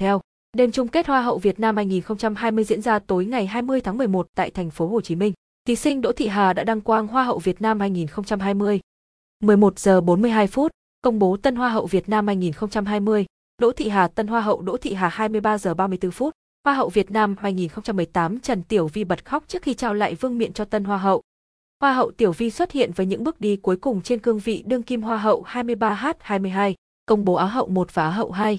[0.00, 0.20] Theo,
[0.56, 4.28] đêm chung kết Hoa hậu Việt Nam 2020 diễn ra tối ngày 20 tháng 11
[4.34, 5.32] tại thành phố Hồ Chí Minh.
[5.66, 8.80] Thí sinh Đỗ Thị Hà đã đăng quang Hoa hậu Việt Nam 2020.
[9.42, 10.70] 11 giờ 42 phút,
[11.02, 13.26] công bố Tân Hoa hậu Việt Nam 2020.
[13.62, 16.34] Đỗ Thị Hà Tân Hoa hậu Đỗ Thị Hà 23 giờ 34 phút.
[16.64, 20.38] Hoa hậu Việt Nam 2018 Trần Tiểu Vi bật khóc trước khi trao lại vương
[20.38, 21.22] miện cho Tân Hoa hậu.
[21.80, 24.62] Hoa hậu Tiểu Vi xuất hiện với những bước đi cuối cùng trên cương vị
[24.66, 26.74] đương kim Hoa hậu 23H22,
[27.06, 28.58] công bố Á hậu 1 và Á hậu 2.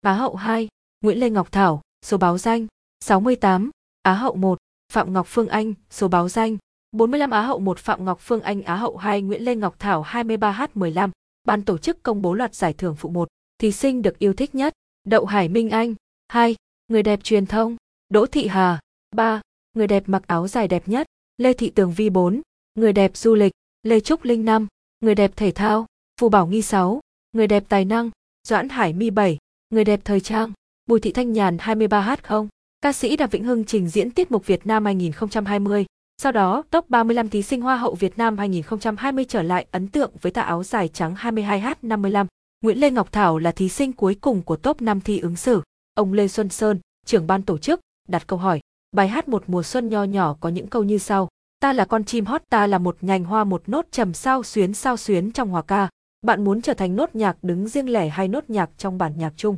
[0.00, 0.68] Á hậu 2,
[1.00, 2.66] Nguyễn Lê Ngọc Thảo, số báo danh
[3.00, 3.70] 68,
[4.02, 4.58] Á hậu 1,
[4.92, 6.56] Phạm Ngọc Phương Anh, số báo danh
[6.92, 10.02] 45 Á hậu 1 Phạm Ngọc Phương Anh Á hậu 2 Nguyễn Lê Ngọc Thảo
[10.02, 11.10] 23H15,
[11.44, 13.28] ban tổ chức công bố loạt giải thưởng phụ 1,
[13.58, 14.72] thí sinh được yêu thích nhất,
[15.04, 15.94] Đậu Hải Minh Anh,
[16.28, 16.56] 2,
[16.88, 17.76] người đẹp truyền thông,
[18.08, 18.80] Đỗ Thị Hà,
[19.16, 19.40] 3,
[19.72, 21.06] người đẹp mặc áo dài đẹp nhất,
[21.36, 22.40] Lê Thị Tường Vi 4,
[22.74, 24.66] người đẹp du lịch, Lê Trúc Linh 5,
[25.00, 25.86] người đẹp thể thao,
[26.20, 27.00] Phù Bảo Nghi 6,
[27.32, 28.10] người đẹp tài năng,
[28.48, 29.38] Doãn Hải Mi 7,
[29.70, 30.52] người đẹp thời trang,
[30.86, 32.48] Bùi Thị Thanh Nhàn 23H0,
[32.80, 35.86] ca sĩ Đàm Vĩnh Hưng trình diễn tiết mục Việt Nam 2020.
[36.22, 40.10] Sau đó, top 35 thí sinh Hoa hậu Việt Nam 2020 trở lại ấn tượng
[40.20, 42.26] với tà áo dài trắng 22H55.
[42.60, 45.62] Nguyễn Lê Ngọc Thảo là thí sinh cuối cùng của top 5 thi ứng xử.
[45.94, 48.60] Ông Lê Xuân Sơn, trưởng ban tổ chức, đặt câu hỏi.
[48.92, 51.28] Bài hát một mùa xuân nho nhỏ có những câu như sau.
[51.60, 54.74] Ta là con chim hót ta là một nhành hoa một nốt trầm sao xuyến
[54.74, 55.88] sao xuyến trong hòa ca.
[56.26, 59.32] Bạn muốn trở thành nốt nhạc đứng riêng lẻ hay nốt nhạc trong bản nhạc
[59.36, 59.56] chung?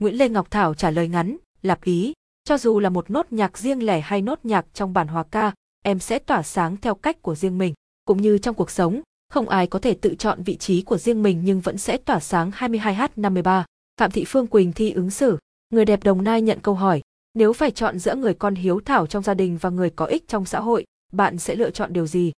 [0.00, 2.12] Nguyễn Lê Ngọc Thảo trả lời ngắn, lặp ý.
[2.44, 5.54] Cho dù là một nốt nhạc riêng lẻ hay nốt nhạc trong bản hòa ca,
[5.84, 7.74] em sẽ tỏa sáng theo cách của riêng mình.
[8.04, 11.22] Cũng như trong cuộc sống, không ai có thể tự chọn vị trí của riêng
[11.22, 13.64] mình nhưng vẫn sẽ tỏa sáng 22h53.
[14.00, 15.38] Phạm Thị Phương Quỳnh thi ứng xử.
[15.70, 17.02] Người đẹp Đồng Nai nhận câu hỏi,
[17.34, 20.28] nếu phải chọn giữa người con hiếu thảo trong gia đình và người có ích
[20.28, 22.32] trong xã hội, bạn sẽ lựa chọn điều gì?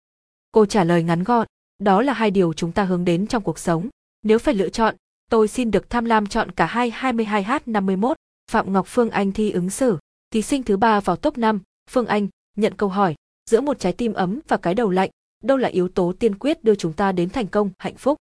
[0.52, 1.48] Cô trả lời ngắn gọn,
[1.82, 3.90] đó là hai điều chúng ta hướng đến trong cuộc sống.
[4.24, 4.96] Nếu phải lựa chọn,
[5.30, 8.14] tôi xin được tham lam chọn cả hai 22H51.
[8.52, 9.98] Phạm Ngọc Phương Anh thi ứng xử,
[10.32, 11.60] thí sinh thứ ba vào top 5,
[11.90, 13.16] Phương Anh, nhận câu hỏi,
[13.50, 15.10] giữa một trái tim ấm và cái đầu lạnh,
[15.44, 18.18] đâu là yếu tố tiên quyết đưa chúng ta đến thành công, hạnh phúc?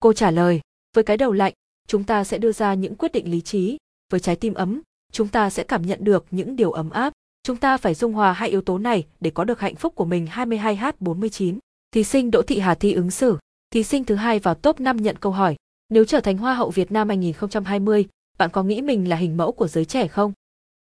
[0.00, 0.60] Cô trả lời,
[0.94, 1.52] với cái đầu lạnh,
[1.86, 3.76] chúng ta sẽ đưa ra những quyết định lý trí,
[4.10, 4.80] với trái tim ấm,
[5.12, 7.12] chúng ta sẽ cảm nhận được những điều ấm áp.
[7.42, 10.04] Chúng ta phải dung hòa hai yếu tố này để có được hạnh phúc của
[10.04, 11.58] mình 22H49.
[11.96, 13.38] Thí sinh Đỗ Thị Hà thi ứng xử,
[13.70, 15.56] thí sinh thứ hai vào top 5 nhận câu hỏi,
[15.88, 18.06] nếu trở thành Hoa hậu Việt Nam 2020,
[18.38, 20.32] bạn có nghĩ mình là hình mẫu của giới trẻ không?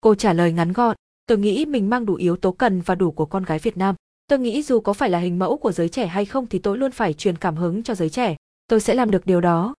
[0.02, 0.96] Cô trả lời ngắn gọn,
[1.26, 3.96] tôi nghĩ mình mang đủ yếu tố cần và đủ của con gái Việt Nam.
[4.28, 6.78] Tôi nghĩ dù có phải là hình mẫu của giới trẻ hay không thì tôi
[6.78, 8.36] luôn phải truyền cảm hứng cho giới trẻ.
[8.68, 9.74] Tôi sẽ làm được điều đó.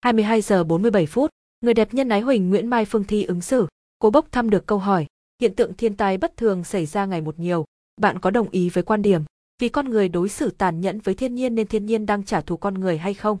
[0.00, 1.30] 22 giờ 47 phút,
[1.60, 3.66] người đẹp nhân ái Huỳnh Nguyễn Mai Phương thi ứng xử.
[3.98, 5.06] Cô bốc thăm được câu hỏi,
[5.40, 7.64] hiện tượng thiên tai bất thường xảy ra ngày một nhiều.
[8.00, 9.22] Bạn có đồng ý với quan điểm
[9.58, 12.40] vì con người đối xử tàn nhẫn với thiên nhiên nên thiên nhiên đang trả
[12.40, 13.38] thù con người hay không?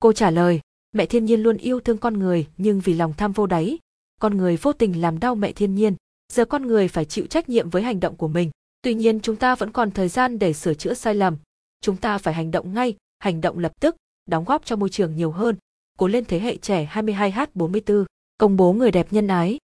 [0.00, 0.60] Cô trả lời,
[0.92, 3.78] mẹ thiên nhiên luôn yêu thương con người nhưng vì lòng tham vô đáy,
[4.20, 5.94] con người vô tình làm đau mẹ thiên nhiên,
[6.32, 8.50] giờ con người phải chịu trách nhiệm với hành động của mình.
[8.82, 11.36] Tuy nhiên chúng ta vẫn còn thời gian để sửa chữa sai lầm.
[11.80, 13.96] Chúng ta phải hành động ngay, hành động lập tức,
[14.26, 15.56] đóng góp cho môi trường nhiều hơn.
[15.98, 18.04] Cố lên thế hệ trẻ 22H44,
[18.38, 19.58] công bố người đẹp nhân ái.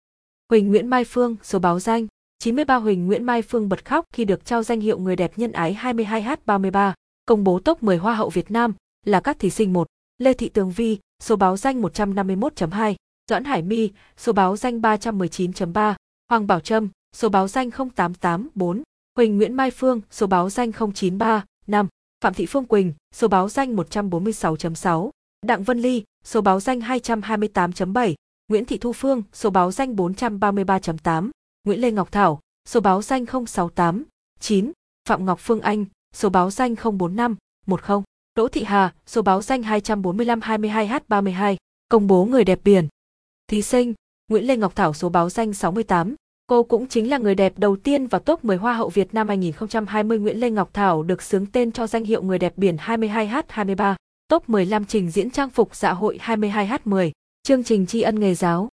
[0.50, 2.06] Huỳnh Nguyễn Mai Phương, số báo danh,
[2.43, 5.53] 93 Huỳnh Nguyễn Mai Phương bật khóc khi được trao danh hiệu người đẹp nhân
[5.53, 6.93] ái 22H33,
[7.26, 8.75] công bố top 10 Hoa hậu Việt Nam
[9.06, 9.87] là các thí sinh 1,
[10.19, 12.94] Lê Thị Tường Vi, số báo danh 151.2,
[13.31, 15.94] Doãn Hải My, số báo danh 319.3,
[16.28, 18.82] Hoàng Bảo Trâm, số báo danh 0884,
[19.16, 21.88] Huỳnh Nguyễn Mai Phương, số báo danh 093, 5,
[22.25, 25.10] Phạm Thị Phương Quỳnh, số báo danh 146.6,
[25.47, 28.15] Đặng Vân Ly, số báo danh 228.7,
[28.49, 31.31] Nguyễn Thị Thu Phương, số báo danh 433.8,
[31.64, 34.04] Nguyễn Lê Ngọc Thảo, số báo danh 068,
[34.41, 34.72] 9,
[35.08, 37.36] Phạm Ngọc Phương Anh, số báo danh 045,
[37.66, 37.78] 10,
[38.34, 41.56] Đỗ Thị Hà, số báo danh 245 22H32,
[41.88, 42.88] công bố người đẹp biển.
[43.46, 43.94] Thí sinh,
[44.30, 46.14] Nguyễn Lê Ngọc Thảo số báo danh 68,
[46.48, 49.28] Cô cũng chính là người đẹp đầu tiên vào top 10 Hoa hậu Việt Nam
[49.28, 53.94] 2020 Nguyễn Lê Ngọc Thảo được xướng tên cho danh hiệu người đẹp biển 22H23,
[54.28, 57.10] top 15 trình diễn trang phục dạ hội 22H10,
[57.42, 58.69] chương trình tri ân nghề giáo.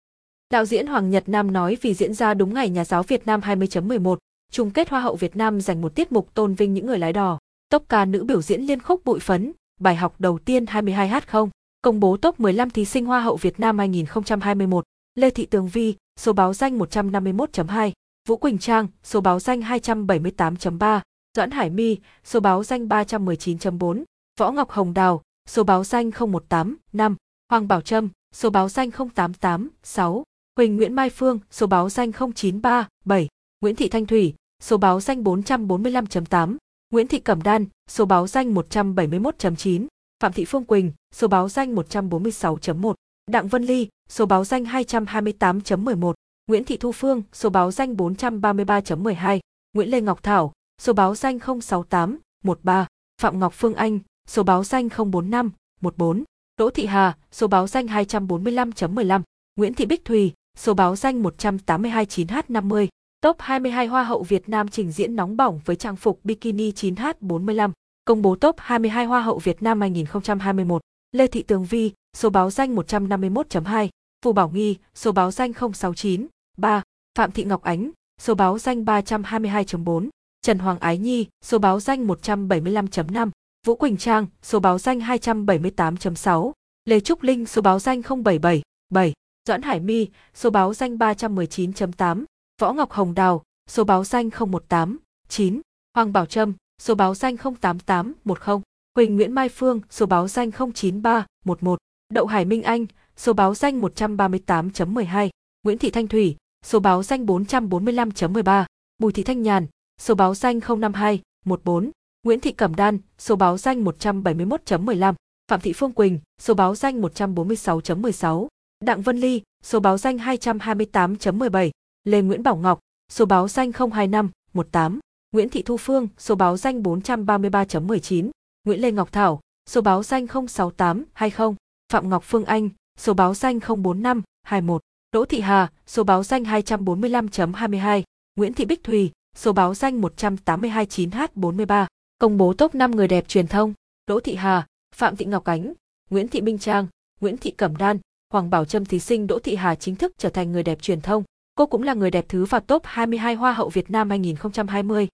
[0.53, 3.41] Đạo diễn Hoàng Nhật Nam nói vì diễn ra đúng ngày Nhà giáo Việt Nam
[3.41, 4.17] 20.11,
[4.53, 7.13] chung kết Hoa hậu Việt Nam dành một tiết mục tôn vinh những người lái
[7.13, 7.39] đò.
[7.69, 11.49] Tốc ca nữ biểu diễn liên khúc bụi phấn, bài học đầu tiên 22H0,
[11.83, 15.95] công bố top 15 thí sinh Hoa hậu Việt Nam 2021, Lê Thị Tường Vi,
[16.21, 17.91] số báo danh 151.2,
[18.29, 21.01] Vũ Quỳnh Trang, số báo danh 278.3,
[21.37, 24.05] Doãn Hải My, số báo danh 319.4,
[24.41, 27.17] Võ Ngọc Hồng Đào, số báo danh 018, 5,
[27.51, 30.25] Hoàng Bảo Trâm, số báo danh 088, 6,
[30.57, 33.29] Huỳnh Nguyễn Mai Phương, số báo danh 093, 7,
[33.61, 36.57] Nguyễn Thị Thanh Thủy, số báo danh 445.8,
[36.91, 39.87] Nguyễn Thị Cẩm Đan, số báo danh 171.9,
[40.21, 42.95] Phạm Thị Phương Quỳnh, số báo danh 146.1,
[43.31, 46.13] Đặng Vân Ly, số báo danh 228.11,
[46.47, 49.41] Nguyễn Thị Thu Phương, số báo danh 433.12,
[49.73, 52.87] Nguyễn Lê Ngọc Thảo, số báo danh 068, 13,
[53.23, 53.99] Phạm Ngọc Phương Anh,
[54.29, 55.51] số báo danh 045,
[55.81, 56.25] 14,
[56.59, 59.23] Đỗ Thị Hà, số báo danh 245.15,
[59.57, 62.87] Nguyễn Thị Bích Thùy, số báo danh 182-9H50.
[63.21, 67.71] Top 22 Hoa hậu Việt Nam trình diễn nóng bỏng với trang phục bikini 9H45.
[68.05, 70.83] Công bố top 22 Hoa hậu Việt Nam 2021.
[71.13, 73.89] Lê Thị Tường Vi, số báo danh 151.2.
[74.25, 76.27] Phù Bảo Nghi, số báo danh 069.
[76.57, 76.83] 3.
[77.19, 77.91] Phạm Thị Ngọc Ánh,
[78.21, 80.09] số báo danh 322.4.
[80.43, 83.31] Trần Hoàng Ái Nhi, số báo danh 175.5.
[83.67, 86.53] Vũ Quỳnh Trang, số báo danh 278.6.
[86.85, 88.63] Lê Trúc Linh, số báo danh 077.
[88.91, 89.13] 7.
[89.49, 92.25] Doãn Hải My, số báo danh 319.8.
[92.61, 94.99] Võ Ngọc Hồng Đào, số báo danh 018.
[95.29, 95.61] 9.
[95.95, 98.61] Hoàng Bảo Trâm, số báo danh 08810.
[98.97, 101.79] Huỳnh Nguyễn Mai Phương, số báo danh 09311.
[102.15, 105.29] Đậu Hải Minh Anh, số báo danh 138.12.
[105.63, 108.65] Nguyễn Thị Thanh Thủy, số báo danh 445.13.
[108.99, 109.67] Bùi Thị Thanh Nhàn,
[110.01, 111.91] số báo danh 052, 14.
[112.23, 115.15] Nguyễn Thị Cẩm Đan, số báo danh 171.15.
[115.49, 118.49] Phạm Thị Phương Quỳnh, số báo danh 146.16.
[118.85, 121.71] Đặng Vân Ly, số báo danh 228.17.
[122.05, 122.79] Lê Nguyễn Bảo Ngọc,
[123.13, 125.01] số báo danh 025, 18.
[125.33, 128.31] Nguyễn Thị Thu Phương, số báo danh 433.19.
[128.65, 129.41] Nguyễn Lê Ngọc Thảo,
[129.71, 131.55] số báo danh 068, 20.
[131.93, 132.69] Phạm Ngọc Phương Anh,
[132.99, 134.81] số báo danh 045, 21.
[135.13, 138.03] Đỗ Thị Hà, số báo danh 245.22.
[138.37, 141.87] Nguyễn Thị Bích Thùy, số báo danh 182-9H43.
[142.19, 143.75] Công bố top 5 người đẹp truyền thông.
[144.07, 145.73] Đỗ Thị Hà, Phạm Thị Ngọc Ánh,
[146.11, 146.87] Nguyễn Thị Minh Trang,
[147.21, 147.99] Nguyễn Thị Cẩm Đan,
[148.33, 151.01] Hoàng Bảo Trâm thí sinh Đỗ Thị Hà chính thức trở thành người đẹp truyền
[151.01, 151.25] thông.
[151.55, 155.09] Cô cũng là người đẹp thứ vào top 22 Hoa hậu Việt Nam 2020.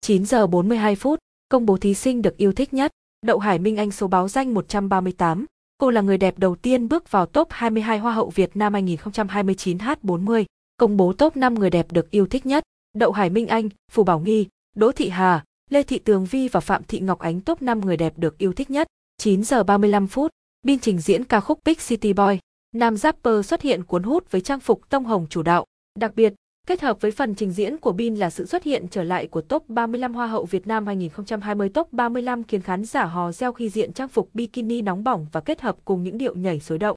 [0.00, 1.18] 9 giờ 42 phút,
[1.48, 2.90] công bố thí sinh được yêu thích nhất.
[3.26, 5.44] Đậu Hải Minh Anh số báo danh 138.
[5.78, 9.78] Cô là người đẹp đầu tiên bước vào top 22 Hoa hậu Việt Nam 2029
[9.78, 10.44] H40.
[10.76, 12.64] Công bố top 5 người đẹp được yêu thích nhất.
[12.94, 14.46] Đậu Hải Minh Anh, Phù Bảo Nghi,
[14.76, 17.96] Đỗ Thị Hà, Lê Thị Tường Vi và Phạm Thị Ngọc Ánh top 5 người
[17.96, 18.86] đẹp được yêu thích nhất.
[19.18, 20.30] 9 giờ 35 phút,
[20.62, 22.38] Bin trình diễn ca khúc Big City Boy.
[22.74, 25.64] Nam rapper xuất hiện cuốn hút với trang phục tông hồng chủ đạo.
[25.98, 26.34] Đặc biệt,
[26.66, 29.40] kết hợp với phần trình diễn của Bin là sự xuất hiện trở lại của
[29.40, 33.68] top 35 Hoa hậu Việt Nam 2020 top 35 khiến khán giả hò reo khi
[33.68, 36.96] diện trang phục bikini nóng bỏng và kết hợp cùng những điệu nhảy sôi động.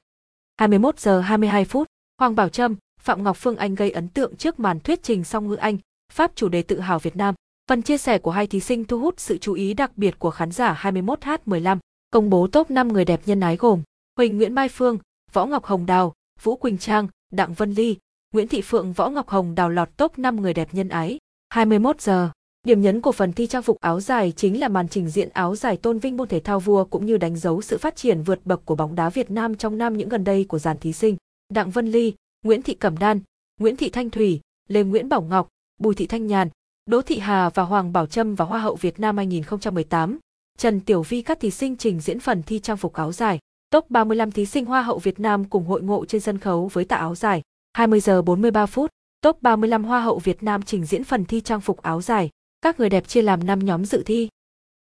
[0.56, 1.86] 21 giờ 22 phút,
[2.18, 5.48] Hoàng Bảo Trâm, Phạm Ngọc Phương Anh gây ấn tượng trước màn thuyết trình song
[5.48, 5.78] ngữ Anh,
[6.12, 7.34] Pháp chủ đề tự hào Việt Nam.
[7.68, 10.30] Phần chia sẻ của hai thí sinh thu hút sự chú ý đặc biệt của
[10.30, 11.78] khán giả 21H15.
[12.10, 13.82] Công bố top 5 người đẹp nhân ái gồm
[14.16, 14.98] Huỳnh Nguyễn Mai Phương,
[15.32, 17.96] Võ Ngọc Hồng Đào, Vũ Quỳnh Trang, Đặng Vân Ly,
[18.34, 21.18] Nguyễn Thị Phượng Võ Ngọc Hồng đào lọt top 5 người đẹp nhân ái.
[21.48, 22.30] 21 giờ.
[22.66, 25.56] Điểm nhấn của phần thi trang phục áo dài chính là màn trình diễn áo
[25.56, 28.40] dài tôn vinh môn thể thao vua cũng như đánh dấu sự phát triển vượt
[28.44, 31.16] bậc của bóng đá Việt Nam trong năm những gần đây của dàn thí sinh.
[31.48, 32.14] Đặng Vân Ly,
[32.44, 33.20] Nguyễn Thị Cẩm Đan,
[33.60, 35.48] Nguyễn Thị Thanh Thủy, Lê Nguyễn Bảo Ngọc,
[35.78, 36.48] Bùi Thị Thanh Nhàn,
[36.86, 40.18] Đỗ Thị Hà và Hoàng Bảo Trâm và Hoa hậu Việt Nam 2018.
[40.58, 43.38] Trần Tiểu Vi các thí sinh trình diễn phần thi trang phục áo dài.
[43.70, 46.84] Top 35 thí sinh Hoa hậu Việt Nam cùng hội ngộ trên sân khấu với
[46.84, 47.42] tà áo dài.
[47.72, 51.60] 20 giờ 43 phút, top 35 Hoa hậu Việt Nam trình diễn phần thi trang
[51.60, 52.30] phục áo dài.
[52.60, 54.28] Các người đẹp chia làm 5 nhóm dự thi.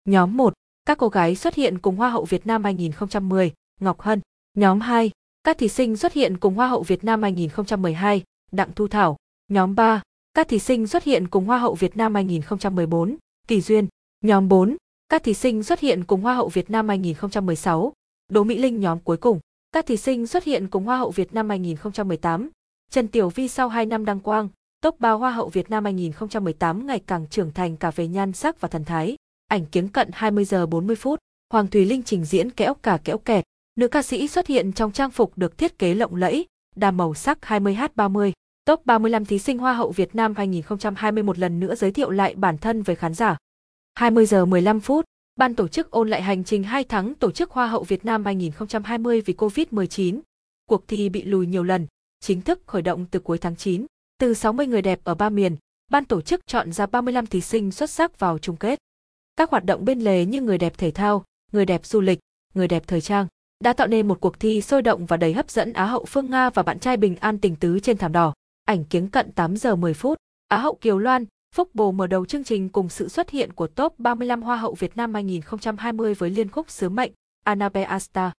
[0.05, 0.53] Nhóm 1,
[0.85, 4.21] các cô gái xuất hiện cùng Hoa hậu Việt Nam 2010, Ngọc Hân.
[4.57, 5.11] Nhóm 2,
[5.43, 9.17] các thí sinh xuất hiện cùng Hoa hậu Việt Nam 2012, Đặng Thu Thảo.
[9.47, 10.01] Nhóm 3,
[10.33, 13.87] các thí sinh xuất hiện cùng Hoa hậu Việt Nam 2014, Kỳ Duyên.
[14.21, 14.77] Nhóm 4,
[15.09, 17.93] các thí sinh xuất hiện cùng Hoa hậu Việt Nam 2016,
[18.31, 19.39] Đỗ Mỹ Linh nhóm cuối cùng.
[19.71, 22.49] Các thí sinh xuất hiện cùng Hoa hậu Việt Nam 2018,
[22.91, 24.49] Trần Tiểu Vi sau 2 năm đăng quang,
[24.81, 28.61] top 3 Hoa hậu Việt Nam 2018 ngày càng trưởng thành cả về nhan sắc
[28.61, 29.15] và thần thái.
[29.47, 31.19] Ảnh kiếng cận 20 giờ 40 phút,
[31.53, 33.43] Hoàng Thùy Linh trình diễn kéo cả kéo kẹt.
[33.75, 37.13] Nữ ca sĩ xuất hiện trong trang phục được thiết kế lộng lẫy, đa màu
[37.13, 38.31] sắc 20h30.
[38.65, 42.57] Top 35 thí sinh Hoa hậu Việt Nam 2021 lần nữa giới thiệu lại bản
[42.57, 43.37] thân với khán giả.
[43.95, 45.05] 20 giờ 15 phút,
[45.35, 48.25] ban tổ chức ôn lại hành trình 2 tháng tổ chức Hoa hậu Việt Nam
[48.25, 50.19] 2020 vì Covid-19.
[50.65, 51.87] Cuộc thi bị lùi nhiều lần,
[52.19, 53.85] chính thức khởi động từ cuối tháng 9.
[54.19, 55.55] Từ 60 người đẹp ở ba miền,
[55.91, 58.79] ban tổ chức chọn ra 35 thí sinh xuất sắc vào chung kết.
[59.35, 62.19] Các hoạt động bên lề như người đẹp thể thao, người đẹp du lịch,
[62.53, 63.27] người đẹp thời trang
[63.63, 66.31] đã tạo nên một cuộc thi sôi động và đầy hấp dẫn Á hậu Phương
[66.31, 68.33] Nga và bạn trai Bình An tình tứ trên thảm đỏ.
[68.65, 70.17] Ảnh kiếng cận 8 giờ 10 phút.
[70.47, 71.25] Á hậu Kiều Loan,
[71.55, 74.73] Phúc Bồ mở đầu chương trình cùng sự xuất hiện của top 35 Hoa hậu
[74.73, 77.11] Việt Nam 2020 với liên khúc Sứ mệnh,
[77.43, 78.31] Anabe Asta.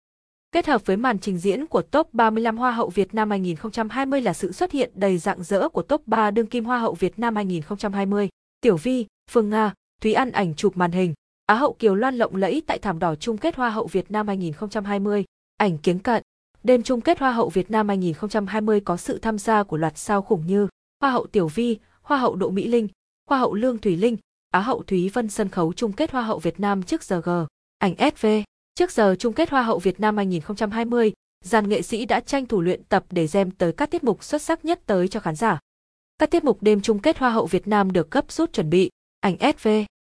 [0.53, 4.33] Kết hợp với màn trình diễn của top 35 Hoa hậu Việt Nam 2020 là
[4.33, 7.37] sự xuất hiện đầy rạng rỡ của top 3 đương kim Hoa hậu Việt Nam
[7.37, 8.29] 2020.
[8.61, 11.15] Tiểu Vi, Phương Nga, Thúy An ảnh chụp màn hình.
[11.47, 14.29] Á hậu Kiều Loan lộng lẫy tại thảm đỏ chung kết Hoa hậu Việt Nam
[14.29, 15.25] 2020.
[15.57, 16.23] Ảnh kiến cận.
[16.63, 20.23] Đêm chung kết Hoa hậu Việt Nam 2020 có sự tham gia của loạt sao
[20.23, 20.69] khủng như
[21.01, 22.89] Hoa hậu Tiểu Vi, Hoa hậu Đỗ Mỹ Linh,
[23.31, 24.17] Hoa hậu Lương Thủy Linh,
[24.51, 27.31] Á hậu Thúy Vân sân khấu chung kết Hoa hậu Việt Nam trước giờ G.
[27.79, 28.27] Ảnh SV.
[28.75, 31.13] Trước giờ chung kết Hoa hậu Việt Nam 2020,
[31.45, 34.43] dàn nghệ sĩ đã tranh thủ luyện tập để đem tới các tiết mục xuất
[34.43, 35.59] sắc nhất tới cho khán giả.
[36.19, 38.91] Các tiết mục đêm chung kết Hoa hậu Việt Nam được gấp rút chuẩn bị.
[39.21, 39.69] Ảnh SV.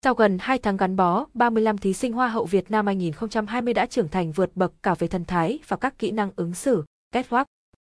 [0.03, 3.85] Sau gần 2 tháng gắn bó, 35 thí sinh Hoa hậu Việt Nam 2020 đã
[3.85, 7.45] trưởng thành vượt bậc cả về thần thái và các kỹ năng ứng xử, catwalk.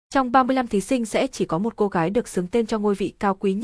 [0.10, 2.95] Trong 35 thí sinh sẽ chỉ có một cô gái được xướng tên cho ngôi
[2.95, 3.53] vị cao quý nhất